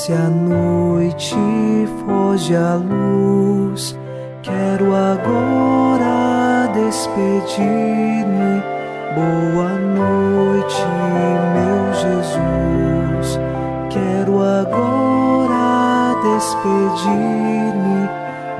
[0.00, 1.36] Desce a noite,
[2.06, 3.94] foge a luz.
[4.42, 8.62] Quero agora despedir-me.
[9.14, 10.86] Boa noite,
[11.52, 13.38] meu Jesus.
[13.90, 18.08] Quero agora despedir-me.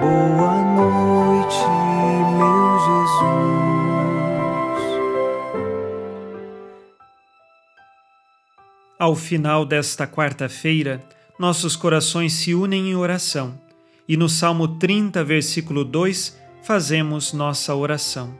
[0.00, 1.66] Boa noite,
[2.38, 3.26] meu Jesus.
[8.98, 11.04] Ao final desta quarta-feira,
[11.38, 13.66] nossos corações se unem em oração
[14.08, 18.38] e no Salmo 30, versículo 2, fazemos nossa oração.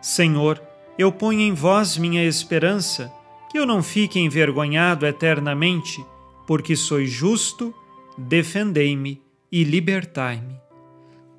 [0.00, 0.60] Senhor,
[0.98, 3.12] eu ponho em vós minha esperança,
[3.50, 6.04] que eu não fique envergonhado eternamente,
[6.46, 7.72] porque sois justo,
[8.18, 10.56] defendei-me e libertai-me.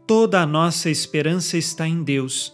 [0.08, 2.54] Toda a nossa esperança está em Deus.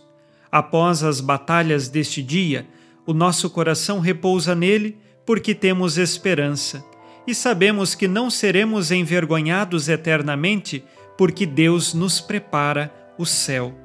[0.52, 2.67] Após as batalhas deste dia,
[3.05, 6.83] o nosso coração repousa nele porque temos esperança
[7.28, 10.81] e sabemos que não seremos envergonhados eternamente,
[11.17, 13.75] porque Deus nos prepara o céu.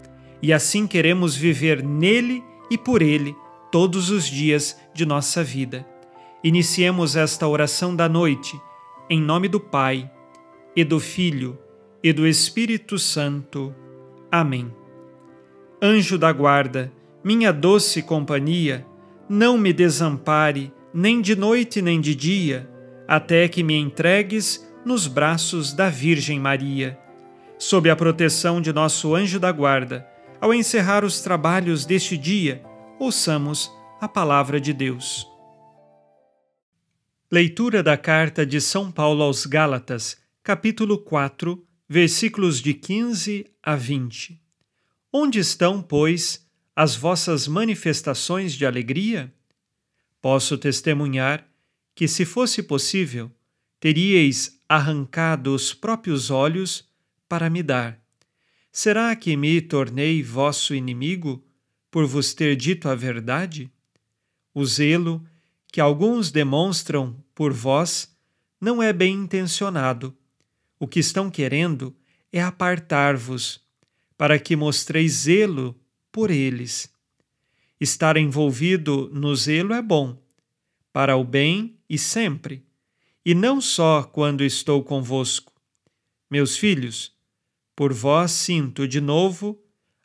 [0.41, 3.35] E assim queremos viver nele e por ele
[3.73, 5.85] todos os dias de nossa vida.
[6.45, 8.59] Iniciemos esta oração da noite,
[9.11, 10.09] em nome do Pai,
[10.77, 11.59] e do Filho,
[12.03, 13.75] e do Espírito Santo.
[14.31, 14.73] Amém.
[15.81, 16.93] Anjo da guarda,
[17.25, 18.87] minha doce companhia,
[19.29, 22.72] não me desampare, nem de noite nem de dia
[23.07, 26.99] até que me entregues nos braços da Virgem Maria.
[27.59, 30.07] Sob a proteção de nosso anjo da guarda,
[30.41, 32.63] ao encerrar os trabalhos deste dia,
[32.99, 35.27] ouçamos a palavra de Deus.
[37.31, 44.41] Leitura da carta de São Paulo aos Gálatas, capítulo 4, versículos de 15 a 20.
[45.13, 49.33] Onde estão, pois, as vossas manifestações de alegria?
[50.21, 51.47] Posso testemunhar
[51.95, 53.31] que, se fosse possível,
[53.79, 56.89] teríeis arrancado os próprios olhos
[57.29, 58.01] para me dar.
[58.71, 61.45] Será que me tornei vosso inimigo
[61.91, 63.71] por vos ter dito a verdade?
[64.55, 65.23] O zelo
[65.71, 68.15] que alguns demonstram por vós
[68.61, 70.17] não é bem intencionado.
[70.79, 71.95] O que estão querendo
[72.33, 73.61] é apartar-vos,
[74.17, 75.79] para que mostreis zelo
[76.11, 76.91] por eles.
[77.81, 80.17] Estar envolvido no zelo é bom,
[80.93, 82.65] para o bem e sempre,
[83.25, 85.53] e não só quando estou convosco.
[86.31, 87.15] Meus filhos,
[87.75, 89.59] por vós sinto de novo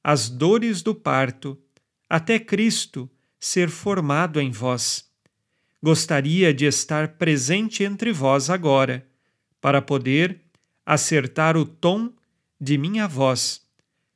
[0.04, 1.58] as dores do parto,
[2.10, 3.10] até Cristo
[3.40, 5.10] ser formado em vós.
[5.84, 9.06] Gostaria de estar presente entre vós agora,
[9.60, 10.42] para poder
[10.86, 12.14] acertar o tom
[12.60, 13.62] de minha voz,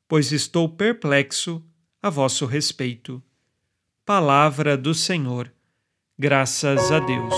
[0.07, 1.63] pois estou perplexo
[2.01, 3.21] a vosso respeito.
[4.05, 5.51] Palavra do Senhor.
[6.23, 7.33] Graças a Deus.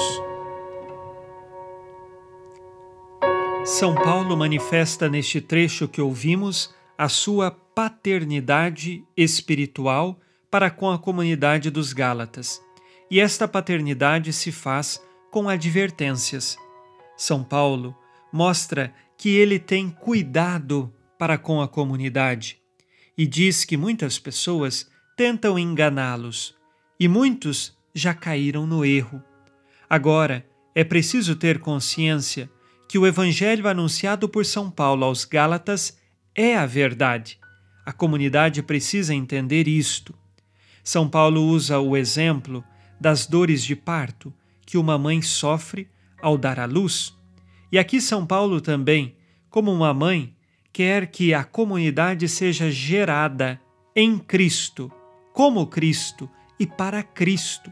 [3.63, 10.19] São Paulo manifesta neste trecho que ouvimos a sua paternidade espiritual
[10.51, 12.61] para com a comunidade dos Gálatas.
[13.09, 15.01] E esta paternidade se faz
[15.31, 16.57] com advertências.
[17.15, 17.95] São Paulo
[18.33, 22.59] mostra que ele tem cuidado para com a comunidade
[23.17, 26.53] e diz que muitas pessoas tentam enganá-los
[26.99, 29.21] e muitos já caíram no erro.
[29.89, 32.49] Agora, é preciso ter consciência
[32.87, 35.97] que o evangelho anunciado por São Paulo aos Gálatas
[36.35, 37.39] é a verdade.
[37.85, 40.13] A comunidade precisa entender isto.
[40.83, 42.63] São Paulo usa o exemplo
[42.99, 44.33] das dores de parto
[44.65, 45.87] que uma mãe sofre
[46.21, 47.15] ao dar à luz.
[47.71, 49.15] E aqui São Paulo também,
[49.49, 50.35] como uma mãe,
[50.71, 53.59] quer que a comunidade seja gerada
[53.95, 54.91] em Cristo,
[55.33, 57.71] como Cristo e para Cristo.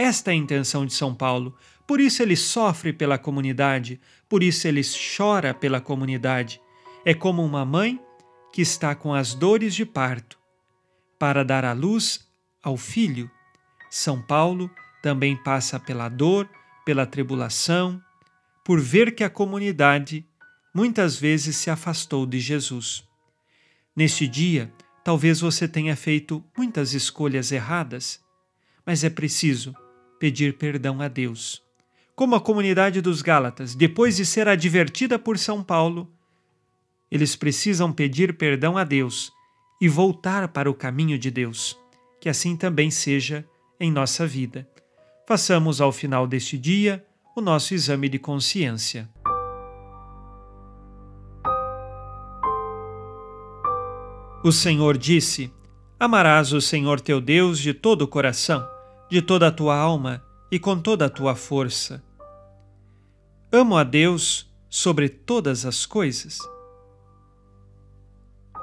[0.00, 1.54] Esta é a intenção de São Paulo.
[1.86, 4.00] Por isso ele sofre pela comunidade,
[4.30, 4.80] por isso ele
[5.14, 6.58] chora pela comunidade.
[7.04, 8.00] É como uma mãe
[8.50, 10.38] que está com as dores de parto
[11.18, 12.26] para dar à luz
[12.62, 13.30] ao filho.
[13.90, 14.70] São Paulo
[15.02, 16.48] também passa pela dor,
[16.82, 18.02] pela tribulação,
[18.64, 20.26] por ver que a comunidade
[20.74, 23.04] muitas vezes se afastou de Jesus.
[23.94, 24.72] Neste dia,
[25.04, 28.18] talvez você tenha feito muitas escolhas erradas,
[28.86, 29.74] mas é preciso
[30.20, 31.62] pedir perdão a Deus.
[32.14, 36.12] Como a comunidade dos Gálatas, depois de ser advertida por São Paulo,
[37.10, 39.32] eles precisam pedir perdão a Deus
[39.80, 41.76] e voltar para o caminho de Deus.
[42.20, 43.46] Que assim também seja
[43.80, 44.68] em nossa vida.
[45.26, 47.02] Façamos ao final deste dia
[47.34, 49.08] o nosso exame de consciência.
[54.44, 55.50] O Senhor disse:
[55.98, 58.62] Amarás o Senhor teu Deus de todo o coração
[59.10, 62.02] de toda a tua alma e com toda a tua força.
[63.50, 66.38] Amo a Deus sobre todas as coisas?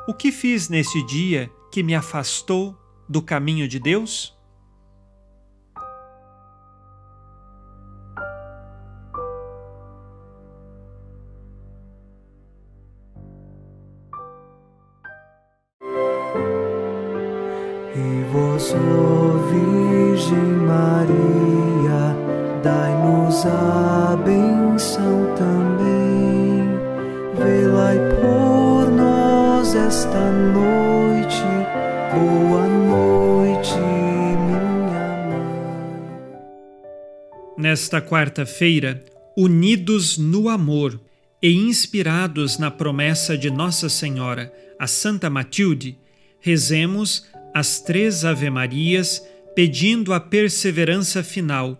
[0.07, 2.77] O que fiz nesse dia que me afastou
[3.09, 4.36] do caminho de Deus?
[23.43, 26.65] Dai-nos a também.
[27.35, 31.43] Velai por nós esta noite.
[32.13, 34.61] Boa noite, minha
[35.27, 35.51] mãe.
[37.57, 39.03] Nesta quarta-feira,
[39.35, 40.99] unidos no amor
[41.41, 45.97] e inspirados na promessa de Nossa Senhora, a Santa Matilde,
[46.39, 49.23] rezemos as três Ave-Marias,
[49.55, 51.79] pedindo a perseverança final